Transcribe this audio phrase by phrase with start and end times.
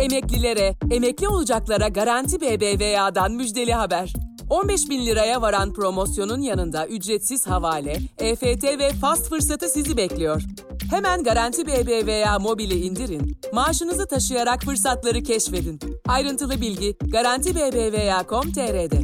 [0.00, 4.12] Emeklilere, emekli olacaklara Garanti BBVA'dan müjdeli haber.
[4.50, 10.42] 15 bin liraya varan promosyonun yanında ücretsiz havale, EFT ve fast fırsatı sizi bekliyor.
[10.90, 15.80] Hemen Garanti BBVA mobili indirin, maaşınızı taşıyarak fırsatları keşfedin.
[16.08, 19.02] Ayrıntılı bilgi Garanti BBVA.com.tr'de.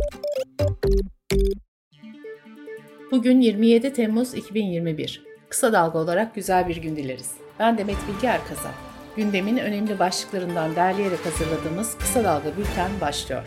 [3.10, 5.22] Bugün 27 Temmuz 2021.
[5.48, 7.30] Kısa dalga olarak güzel bir gün dileriz.
[7.58, 8.85] Ben Demet Bilge Erkazan.
[9.16, 13.42] Gündemin önemli başlıklarından derleyerek hazırladığımız Kısa Dalga Bülten başlıyor.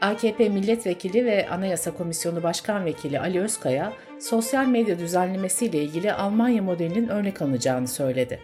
[0.00, 7.08] AKP Milletvekili ve Anayasa Komisyonu Başkan Vekili Ali Özkaya, sosyal medya düzenlemesiyle ilgili Almanya modelinin
[7.08, 8.40] örnek alınacağını söyledi.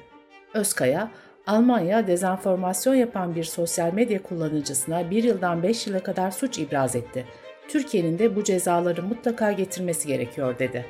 [0.55, 1.11] Özkaya,
[1.47, 7.25] Almanya dezenformasyon yapan bir sosyal medya kullanıcısına bir yıldan 5 yıla kadar suç ibraz etti.
[7.69, 10.87] Türkiye'nin de bu cezaları mutlaka getirmesi gerekiyor dedi.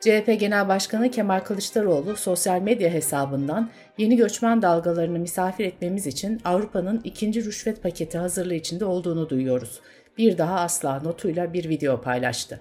[0.00, 7.00] CHP Genel Başkanı Kemal Kılıçdaroğlu sosyal medya hesabından yeni göçmen dalgalarını misafir etmemiz için Avrupa'nın
[7.04, 9.80] ikinci rüşvet paketi hazırlığı içinde olduğunu duyuyoruz.
[10.18, 12.60] Bir daha asla notuyla bir video paylaştı.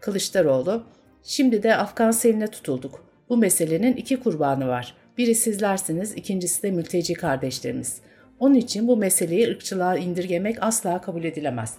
[0.00, 0.84] Kılıçdaroğlu,
[1.22, 3.04] şimdi de Afgan seline tutulduk.
[3.28, 4.94] Bu meselenin iki kurbanı var.
[5.18, 8.00] Biri sizlersiniz, ikincisi de mülteci kardeşlerimiz.
[8.40, 11.74] Onun için bu meseleyi ırkçılığa indirgemek asla kabul edilemez.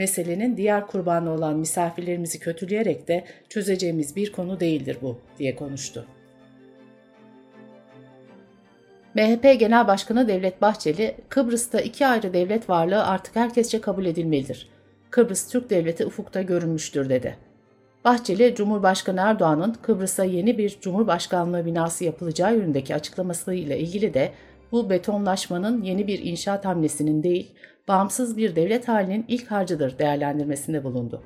[0.00, 6.06] Meselenin diğer kurbanı olan misafirlerimizi kötüleyerek de çözeceğimiz bir konu değildir bu, diye konuştu.
[9.14, 14.68] MHP Genel Başkanı Devlet Bahçeli, Kıbrıs'ta iki ayrı devlet varlığı artık herkesçe kabul edilmelidir.
[15.10, 17.36] Kıbrıs Türk Devleti ufukta görünmüştür dedi.
[18.04, 24.32] Bahçeli, Cumhurbaşkanı Erdoğan'ın Kıbrıs'a yeni bir Cumhurbaşkanlığı binası yapılacağı yönündeki açıklamasıyla ilgili de
[24.72, 27.50] bu betonlaşmanın yeni bir inşaat hamlesinin değil,
[27.90, 31.22] bağımsız bir devlet halinin ilk harcıdır değerlendirmesinde bulundu.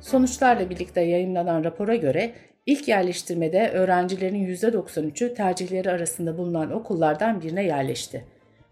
[0.00, 2.34] Sonuçlarla birlikte yayınlanan rapora göre
[2.66, 8.24] ilk yerleştirmede öğrencilerin %93'ü tercihleri arasında bulunan okullardan birine yerleşti.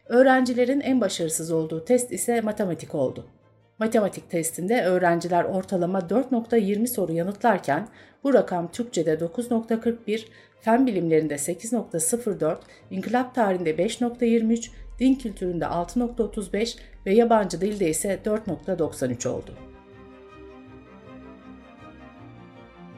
[0.07, 3.27] Öğrencilerin en başarısız olduğu test ise matematik oldu.
[3.79, 7.89] Matematik testinde öğrenciler ortalama 4.20 soru yanıtlarken
[8.25, 10.25] bu rakam Türkçe'de 9.41,
[10.61, 12.57] fen bilimlerinde 8.04,
[12.91, 16.77] inkılap tarihinde 5.23, din kültüründe 6.35
[17.07, 19.55] ve yabancı dilde ise 4.93 oldu.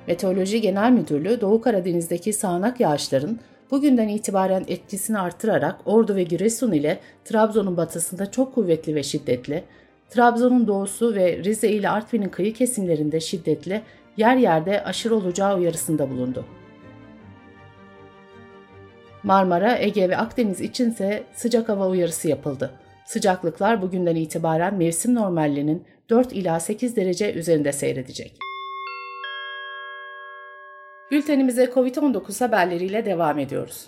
[0.06, 3.39] Meteoroloji Genel Müdürlüğü Doğu Karadeniz'deki sağanak yağışların
[3.71, 9.65] bugünden itibaren etkisini artırarak Ordu ve Giresun ile Trabzon'un batısında çok kuvvetli ve şiddetli,
[10.10, 13.82] Trabzon'un doğusu ve Rize ile Artvin'in kıyı kesimlerinde şiddetli,
[14.16, 16.44] yer yerde aşırı olacağı uyarısında bulundu.
[19.22, 22.70] Marmara, Ege ve Akdeniz içinse sıcak hava uyarısı yapıldı.
[23.06, 28.38] Sıcaklıklar bugünden itibaren mevsim normallerinin 4 ila 8 derece üzerinde seyredecek.
[31.10, 33.86] Bültenimize COVID-19 haberleriyle devam ediyoruz.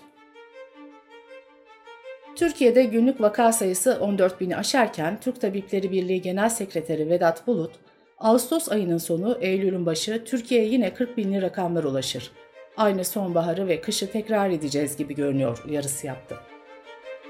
[2.40, 7.72] Türkiye'de günlük vaka sayısı 14 bini aşarken Türk Tabipleri Birliği Genel Sekreteri Vedat Bulut,
[8.18, 12.30] Ağustos ayının sonu Eylül'ün başı Türkiye'ye yine 40 binli rakamlar ulaşır.
[12.76, 16.36] Aynı sonbaharı ve kışı tekrar edeceğiz gibi görünüyor uyarısı yaptı.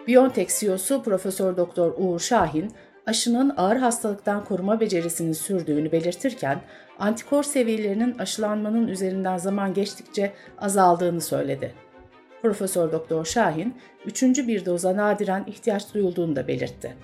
[0.09, 2.73] BioNTech CEO'su Profesör Doktor Uğur Şahin,
[3.07, 6.61] aşının ağır hastalıktan koruma becerisinin sürdüğünü belirtirken,
[6.99, 11.90] antikor seviyelerinin aşılanmanın üzerinden zaman geçtikçe azaldığını söyledi.
[12.43, 13.75] Profesör Doktor Şahin,
[14.07, 16.97] üçüncü bir doza nadiren ihtiyaç duyulduğunu da belirtti.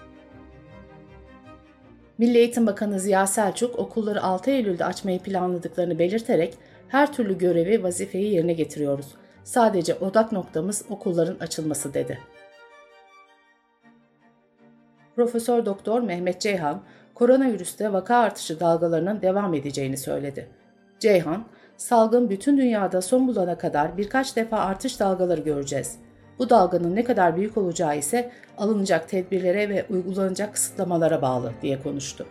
[2.19, 6.54] Milli Eğitim Bakanı Ziya Selçuk okulları 6 Eylül'de açmayı planladıklarını belirterek
[6.88, 9.06] her türlü görevi, vazifeyi yerine getiriyoruz.
[9.44, 12.19] Sadece odak noktamız okulların açılması dedi.
[15.16, 16.82] Profesör Doktor Mehmet Ceyhan,
[17.14, 20.48] koronavirüste vaka artışı dalgalarının devam edeceğini söyledi.
[21.00, 21.44] Ceyhan,
[21.76, 25.98] salgın bütün dünyada son bulana kadar birkaç defa artış dalgaları göreceğiz.
[26.38, 32.26] Bu dalganın ne kadar büyük olacağı ise alınacak tedbirlere ve uygulanacak kısıtlamalara bağlı diye konuştu.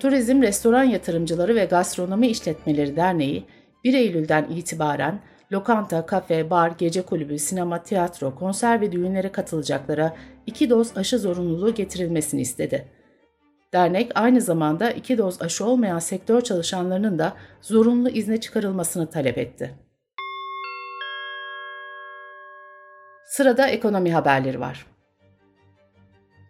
[0.00, 3.44] Turizm, Restoran Yatırımcıları ve Gastronomi İşletmeleri Derneği
[3.84, 5.20] 1 Eylül'den itibaren
[5.52, 10.16] lokanta, kafe, bar, gece kulübü, sinema, tiyatro, konser ve düğünlere katılacaklara
[10.46, 12.84] iki doz aşı zorunluluğu getirilmesini istedi.
[13.76, 17.32] Dernek aynı zamanda iki doz aşı olmayan sektör çalışanlarının da
[17.62, 19.74] zorunlu izne çıkarılmasını talep etti.
[23.26, 24.86] Sırada ekonomi haberleri var.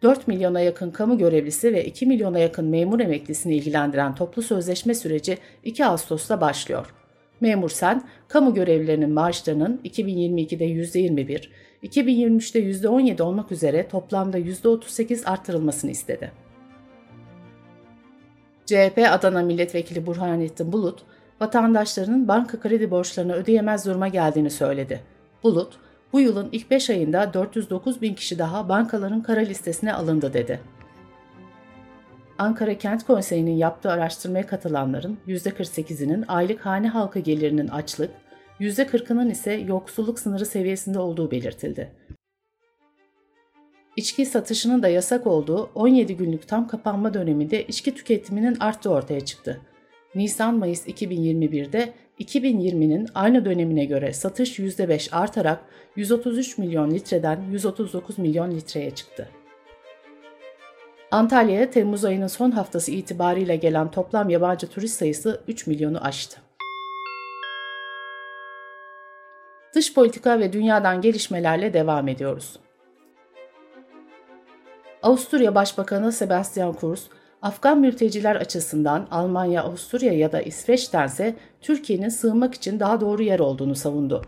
[0.03, 5.39] 4 milyona yakın kamu görevlisi ve 2 milyona yakın memur emeklisini ilgilendiren toplu sözleşme süreci
[5.65, 6.95] 2 Ağustos'ta başlıyor.
[7.41, 11.49] Memur Sen, kamu görevlilerinin maaşlarının 2022'de %21,
[11.83, 16.46] 2023'te %17 olmak üzere toplamda %38 artırılmasını istedi.
[18.67, 21.03] CHP Adana Milletvekili Burhanettin Bulut,
[21.41, 25.01] vatandaşlarının banka kredi borçlarını ödeyemez duruma geldiğini söyledi.
[25.43, 25.79] Bulut,
[26.13, 30.61] bu yılın ilk 5 ayında 409 bin kişi daha bankaların kara listesine alındı dedi.
[32.39, 38.11] Ankara Kent Konseyi'nin yaptığı araştırmaya katılanların %48'inin aylık hane halkı gelirinin açlık,
[38.61, 41.91] %40'ının ise yoksulluk sınırı seviyesinde olduğu belirtildi.
[43.97, 49.61] İçki satışının da yasak olduğu 17 günlük tam kapanma döneminde içki tüketiminin arttığı ortaya çıktı.
[50.15, 55.61] Nisan-Mayıs 2021'de 2020'nin aynı dönemine göre satış %5 artarak
[55.97, 59.29] 133 milyon litreden 139 milyon litreye çıktı.
[61.11, 66.41] Antalya'ya Temmuz ayının son haftası itibariyle gelen toplam yabancı turist sayısı 3 milyonu aştı.
[69.75, 72.59] Dış politika ve dünyadan gelişmelerle devam ediyoruz.
[75.07, 77.09] Avusturya Başbakanı Sebastian Kurz,
[77.43, 83.75] Afgan mülteciler açısından Almanya, Avusturya ya da İsveç'tense Türkiye'nin sığınmak için daha doğru yer olduğunu
[83.75, 84.23] savundu.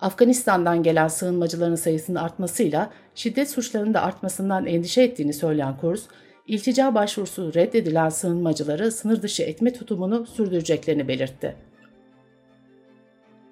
[0.00, 6.08] Afganistan'dan gelen sığınmacıların sayısının artmasıyla şiddet suçlarının da artmasından endişe ettiğini söyleyen Kurz,
[6.46, 11.56] iltica başvurusu reddedilen sığınmacıları sınır dışı etme tutumunu sürdüreceklerini belirtti.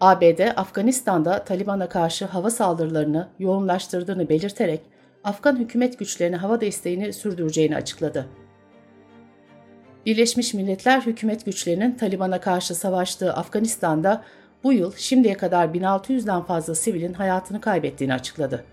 [0.01, 4.81] ABD, Afganistan'da Taliban'a karşı hava saldırılarını yoğunlaştırdığını belirterek
[5.25, 8.29] Afgan hükümet güçlerine hava desteğini sürdüreceğini açıkladı.
[10.07, 14.25] Birleşmiş Milletler hükümet güçlerinin Taliban'a karşı savaştığı Afganistan'da
[14.65, 18.65] bu yıl şimdiye kadar 1600'den fazla sivilin hayatını kaybettiğini açıkladı.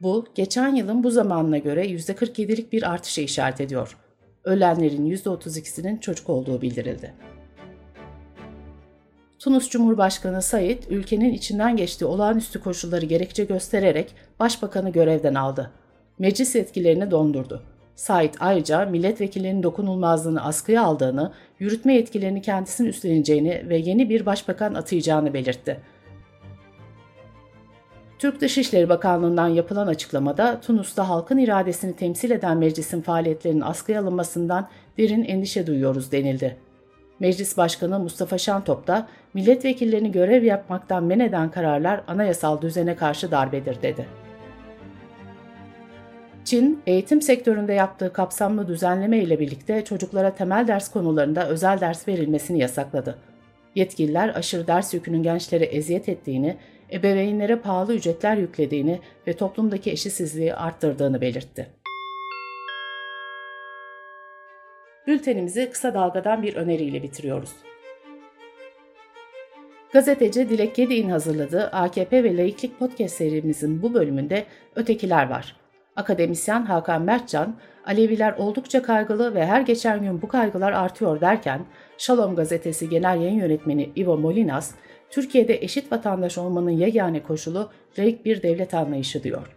[0.00, 3.96] Bu, geçen yılın bu zamanına göre %47'lik bir artışa işaret ediyor.
[4.44, 7.14] Ölenlerin %32'sinin çocuk olduğu bildirildi.
[9.38, 15.70] Tunus Cumhurbaşkanı Said, ülkenin içinden geçtiği olağanüstü koşulları gerekçe göstererek başbakanı görevden aldı.
[16.18, 17.62] Meclis yetkilerini dondurdu.
[17.94, 25.34] Said ayrıca milletvekillerinin dokunulmazlığını askıya aldığını, yürütme yetkilerini kendisinin üstleneceğini ve yeni bir başbakan atayacağını
[25.34, 25.80] belirtti.
[28.18, 34.68] Türk Dışişleri Bakanlığı'ndan yapılan açıklamada Tunus'ta halkın iradesini temsil eden meclisin faaliyetlerinin askıya alınmasından
[34.98, 36.56] derin endişe duyuyoruz denildi.
[37.20, 43.82] Meclis Başkanı Mustafa Şentop da milletvekillerini görev yapmaktan men eden kararlar anayasal düzene karşı darbedir
[43.82, 44.06] dedi.
[46.48, 52.58] Çin, eğitim sektöründe yaptığı kapsamlı düzenleme ile birlikte çocuklara temel ders konularında özel ders verilmesini
[52.58, 53.18] yasakladı.
[53.74, 56.56] Yetkililer aşırı ders yükünün gençlere eziyet ettiğini,
[56.92, 61.66] ebeveynlere pahalı ücretler yüklediğini ve toplumdaki eşitsizliği arttırdığını belirtti.
[65.06, 67.52] Bültenimizi kısa dalgadan bir öneriyle bitiriyoruz.
[69.92, 74.44] Gazeteci Dilek Gedi'nin hazırladığı AKP ve Laiklik Podcast serimizin bu bölümünde
[74.76, 75.57] ötekiler var.
[75.98, 77.54] Akademisyen Hakan Mertcan,
[77.86, 81.60] Aleviler oldukça kaygılı ve her geçen gün bu kaygılar artıyor derken,
[81.98, 84.70] Shalom gazetesi genel yayın yönetmeni Ivo Molinas,
[85.10, 89.56] Türkiye'de eşit vatandaş olmanın yegane koşulu laik bir devlet anlayışı diyor.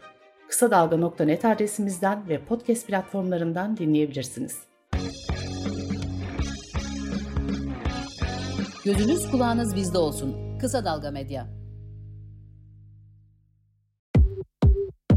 [0.49, 4.59] Kısa Dalga.net adresimizden ve podcast platformlarından dinleyebilirsiniz.
[8.85, 10.57] Gözünüz kulağınız bizde olsun.
[10.59, 11.60] Kısa Dalga Medya.